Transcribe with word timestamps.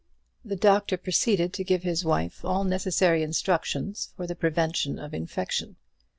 The 0.43 0.55
doctor 0.55 0.97
proceeded 0.97 1.53
to 1.53 1.63
give 1.63 1.83
his 1.83 2.03
wife 2.03 2.43
all 2.43 2.63
necessary 2.63 3.21
instructions 3.21 4.09
for 4.17 4.25
the 4.25 4.33
prevention 4.35 4.97
of 4.97 5.13
infection. 5.13 5.75